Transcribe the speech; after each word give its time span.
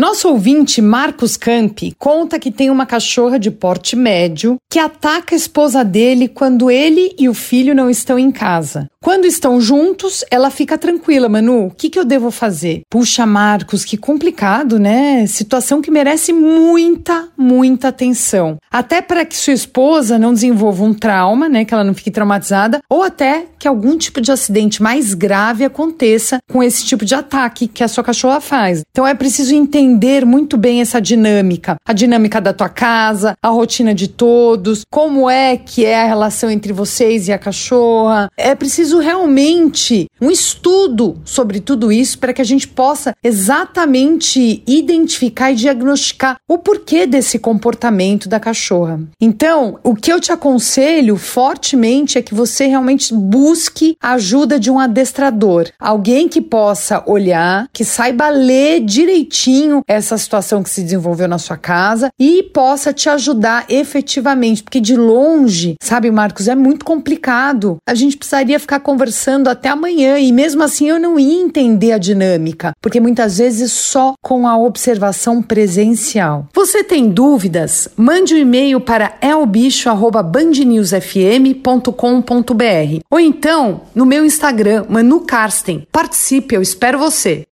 Nosso 0.00 0.30
ouvinte 0.30 0.80
Marcos 0.80 1.36
Campi 1.36 1.94
conta 1.98 2.38
que 2.38 2.50
tem 2.50 2.70
uma 2.70 2.86
cachorra 2.86 3.38
de 3.38 3.50
porte 3.50 3.94
médio 3.94 4.56
que 4.72 4.78
ataca 4.78 5.34
a 5.34 5.36
esposa 5.36 5.84
dele 5.84 6.26
quando 6.26 6.70
ele 6.70 7.14
e 7.18 7.28
o 7.28 7.34
filho 7.34 7.74
não 7.74 7.90
estão 7.90 8.18
em 8.18 8.30
casa. 8.30 8.88
Quando 9.02 9.24
estão 9.24 9.58
juntos, 9.62 10.22
ela 10.30 10.50
fica 10.50 10.76
tranquila, 10.76 11.26
Manu, 11.26 11.64
o 11.64 11.70
que, 11.70 11.88
que 11.88 11.98
eu 11.98 12.04
devo 12.04 12.30
fazer? 12.30 12.82
Puxa, 12.90 13.24
Marcos, 13.24 13.82
que 13.82 13.96
complicado, 13.96 14.78
né? 14.78 15.26
Situação 15.26 15.80
que 15.80 15.90
merece 15.90 16.34
muita, 16.34 17.28
muita 17.34 17.88
atenção. 17.88 18.58
Até 18.70 19.00
para 19.00 19.24
que 19.24 19.34
sua 19.38 19.54
esposa 19.54 20.18
não 20.18 20.34
desenvolva 20.34 20.84
um 20.84 20.92
trauma, 20.92 21.48
né? 21.48 21.64
Que 21.64 21.72
ela 21.72 21.82
não 21.82 21.94
fique 21.94 22.10
traumatizada, 22.10 22.78
ou 22.90 23.02
até 23.02 23.46
que 23.58 23.66
algum 23.66 23.96
tipo 23.96 24.20
de 24.20 24.32
acidente 24.32 24.82
mais 24.82 25.14
grave 25.14 25.64
aconteça 25.64 26.38
com 26.52 26.62
esse 26.62 26.84
tipo 26.84 27.02
de 27.04 27.14
ataque 27.14 27.68
que 27.68 27.82
a 27.82 27.88
sua 27.88 28.04
cachorra 28.04 28.40
faz. 28.40 28.82
Então 28.90 29.06
é 29.06 29.14
preciso 29.14 29.54
entender 29.54 30.26
muito 30.26 30.58
bem 30.58 30.82
essa 30.82 31.00
dinâmica, 31.00 31.76
a 31.86 31.92
dinâmica 31.94 32.38
da 32.38 32.52
tua 32.52 32.68
casa, 32.68 33.34
a 33.42 33.48
rotina 33.48 33.94
de 33.94 34.08
todos, 34.08 34.82
como 34.90 35.28
é 35.28 35.56
que 35.56 35.86
é 35.86 36.02
a 36.02 36.06
relação 36.06 36.50
entre 36.50 36.72
vocês 36.72 37.28
e 37.28 37.32
a 37.32 37.38
cachorra. 37.38 38.28
É 38.36 38.54
preciso 38.54 38.89
preciso 38.90 38.98
realmente 38.98 40.06
um 40.20 40.30
estudo 40.30 41.16
sobre 41.24 41.60
tudo 41.60 41.92
isso 41.92 42.18
para 42.18 42.32
que 42.32 42.42
a 42.42 42.44
gente 42.44 42.66
possa 42.66 43.14
exatamente 43.22 44.62
identificar 44.66 45.52
e 45.52 45.56
diagnosticar 45.56 46.36
o 46.48 46.58
porquê 46.58 47.06
desse 47.06 47.38
comportamento 47.38 48.28
da 48.28 48.40
cachorra. 48.40 49.00
Então, 49.20 49.78
o 49.84 49.94
que 49.94 50.12
eu 50.12 50.20
te 50.20 50.32
aconselho 50.32 51.16
fortemente 51.16 52.18
é 52.18 52.22
que 52.22 52.34
você 52.34 52.66
realmente 52.66 53.14
busque 53.14 53.96
a 54.02 54.12
ajuda 54.14 54.58
de 54.58 54.70
um 54.70 54.78
adestrador, 54.78 55.68
alguém 55.78 56.28
que 56.28 56.40
possa 56.42 57.02
olhar, 57.06 57.68
que 57.72 57.84
saiba 57.84 58.28
ler 58.28 58.80
direitinho 58.84 59.82
essa 59.86 60.18
situação 60.18 60.62
que 60.62 60.70
se 60.70 60.82
desenvolveu 60.82 61.28
na 61.28 61.38
sua 61.38 61.56
casa 61.56 62.10
e 62.18 62.42
possa 62.52 62.92
te 62.92 63.08
ajudar 63.08 63.66
efetivamente, 63.68 64.62
porque 64.64 64.80
de 64.80 64.96
longe, 64.96 65.76
sabe, 65.80 66.10
Marcos, 66.10 66.48
é 66.48 66.54
muito 66.56 66.84
complicado. 66.84 67.76
A 67.88 67.94
gente 67.94 68.16
precisaria 68.16 68.58
ficar 68.58 68.79
ficar 68.80 68.80
tá 68.80 68.80
conversando 68.80 69.48
até 69.48 69.68
amanhã 69.68 70.18
e 70.18 70.32
mesmo 70.32 70.62
assim 70.62 70.88
eu 70.88 70.98
não 70.98 71.18
ia 71.20 71.40
entender 71.42 71.92
a 71.92 71.98
dinâmica, 71.98 72.72
porque 72.80 72.98
muitas 73.00 73.36
vezes 73.38 73.70
só 73.72 74.14
com 74.22 74.46
a 74.48 74.56
observação 74.58 75.42
presencial. 75.42 76.46
Você 76.54 76.82
tem 76.82 77.08
dúvidas? 77.10 77.88
Mande 77.96 78.34
um 78.34 78.38
e-mail 78.38 78.80
para 78.80 79.12
elbicho@bandnewsfm.com.br 79.22 81.92
ou 83.10 83.20
então 83.20 83.82
no 83.94 84.06
meu 84.06 84.24
Instagram, 84.24 84.84
Manu 84.88 85.20
Carsten. 85.20 85.86
Participe, 85.92 86.54
eu 86.54 86.62
espero 86.62 86.98
você. 86.98 87.42